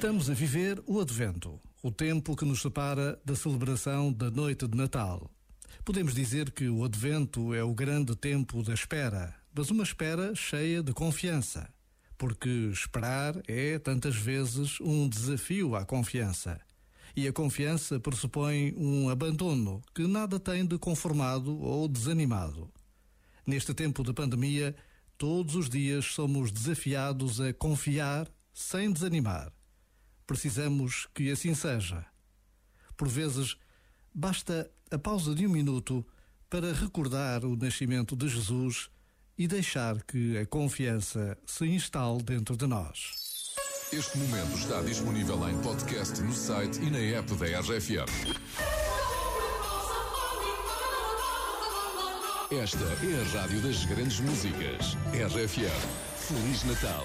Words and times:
Estamos 0.00 0.30
a 0.30 0.32
viver 0.32 0.82
o 0.86 0.98
Advento, 0.98 1.60
o 1.82 1.90
tempo 1.90 2.34
que 2.34 2.46
nos 2.46 2.62
separa 2.62 3.20
da 3.22 3.36
celebração 3.36 4.10
da 4.10 4.30
noite 4.30 4.66
de 4.66 4.74
Natal. 4.74 5.30
Podemos 5.84 6.14
dizer 6.14 6.52
que 6.52 6.70
o 6.70 6.82
Advento 6.84 7.52
é 7.52 7.62
o 7.62 7.74
grande 7.74 8.16
tempo 8.16 8.62
da 8.62 8.72
espera, 8.72 9.34
mas 9.54 9.70
uma 9.70 9.82
espera 9.82 10.34
cheia 10.34 10.82
de 10.82 10.94
confiança. 10.94 11.68
Porque 12.16 12.48
esperar 12.72 13.42
é, 13.46 13.78
tantas 13.78 14.16
vezes, 14.16 14.80
um 14.80 15.06
desafio 15.06 15.76
à 15.76 15.84
confiança. 15.84 16.58
E 17.14 17.28
a 17.28 17.32
confiança 17.34 18.00
pressupõe 18.00 18.72
um 18.78 19.10
abandono 19.10 19.82
que 19.94 20.06
nada 20.06 20.40
tem 20.40 20.64
de 20.64 20.78
conformado 20.78 21.60
ou 21.60 21.86
desanimado. 21.86 22.72
Neste 23.46 23.74
tempo 23.74 24.02
de 24.02 24.14
pandemia, 24.14 24.74
todos 25.18 25.54
os 25.56 25.68
dias 25.68 26.06
somos 26.06 26.50
desafiados 26.50 27.38
a 27.38 27.52
confiar 27.52 28.26
sem 28.54 28.90
desanimar 28.90 29.52
Precisamos 30.30 31.08
que 31.12 31.28
assim 31.32 31.56
seja. 31.56 32.06
Por 32.96 33.08
vezes, 33.08 33.56
basta 34.14 34.70
a 34.88 34.96
pausa 34.96 35.34
de 35.34 35.44
um 35.44 35.50
minuto 35.50 36.06
para 36.48 36.72
recordar 36.72 37.44
o 37.44 37.56
nascimento 37.56 38.14
de 38.14 38.28
Jesus 38.28 38.90
e 39.36 39.48
deixar 39.48 40.00
que 40.04 40.38
a 40.38 40.46
confiança 40.46 41.36
se 41.44 41.66
instale 41.66 42.22
dentro 42.22 42.56
de 42.56 42.64
nós. 42.68 43.56
Este 43.92 44.18
momento 44.18 44.56
está 44.56 44.80
disponível 44.82 45.48
em 45.48 45.60
podcast 45.62 46.22
no 46.22 46.32
site 46.32 46.80
e 46.80 46.90
na 46.90 46.98
app 46.98 47.34
da 47.34 47.46
RFM. 47.46 48.38
Esta 52.52 52.84
é 52.84 53.20
a 53.20 53.40
rádio 53.40 53.60
das 53.62 53.84
grandes 53.84 54.20
músicas. 54.20 54.94
RFM. 55.12 56.10
Feliz 56.14 56.62
Natal. 56.62 57.04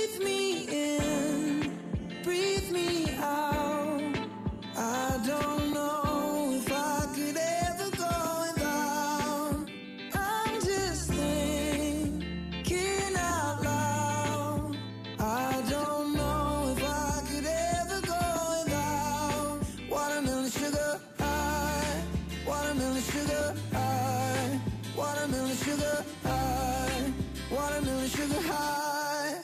Watermelon 23.01 23.25
sugar 23.25 23.55
high, 23.73 24.59
watermelon 24.95 25.55
sugar 25.57 26.05
high, 26.23 27.13
watermelon 27.51 28.09
sugar 28.09 28.41
high, 28.47 29.35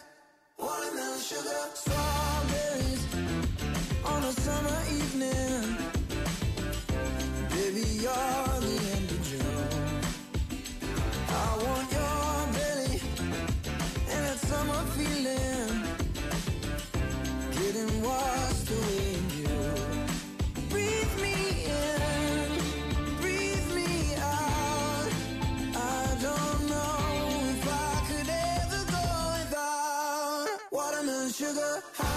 watermelon 0.59 1.19
sugar. 1.19 1.61
Strawberries 1.73 3.07
on 4.05 4.23
a 4.23 4.31
summer 4.31 4.79
evening, 4.93 5.77
baby, 7.49 7.85
you 8.03 8.36
sugar 31.37 31.83
high, 31.93 32.16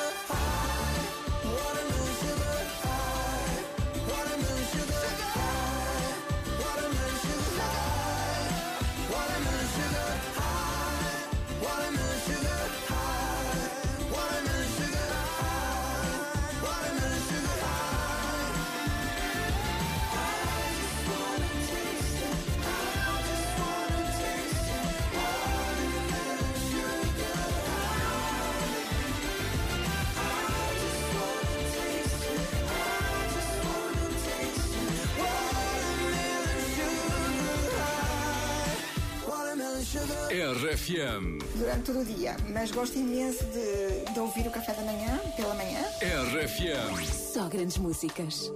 RFM. 40.31 41.39
durante 41.55 41.83
todo 41.83 41.99
o 41.99 42.05
dia, 42.05 42.37
mas 42.53 42.71
gosto 42.71 42.97
imenso 42.97 43.43
de, 43.43 44.13
de 44.13 44.17
ouvir 44.17 44.47
o 44.47 44.49
café 44.49 44.71
da 44.71 44.81
manhã, 44.81 45.19
pela 45.35 45.53
manhã. 45.55 45.83
RFM. 45.99 47.05
Só 47.05 47.49
grandes 47.49 47.77
músicas. 47.77 48.49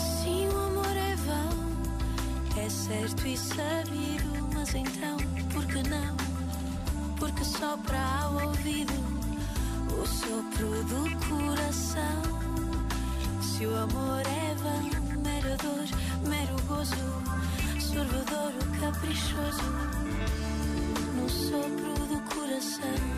Sim, 0.00 0.48
o 0.48 0.58
amor 0.58 0.96
é 0.96 1.14
vão, 1.14 2.60
é 2.60 2.68
certo 2.68 3.24
e 3.28 3.36
sabido, 3.36 4.48
mas 4.52 4.74
então, 4.74 5.16
por 5.52 5.64
que 5.66 5.88
não? 5.88 6.16
Porque 7.20 7.44
sopra 7.44 8.00
ao 8.24 8.48
ouvido 8.48 8.94
o 9.92 10.04
sopro 10.04 10.82
do 10.86 11.04
coração. 11.28 12.40
Se 13.40 13.64
o 13.64 13.76
amor 13.76 14.22
é 14.26 14.54
vão, 14.56 15.22
mero 15.22 15.56
dor, 15.62 16.28
mero 16.28 16.56
gozo, 16.66 16.79
sorvedor 16.79 16.79
caprichoso 18.90 19.62
no 21.14 21.28
sopro 21.28 21.94
do 22.08 22.20
coração. 22.34 23.09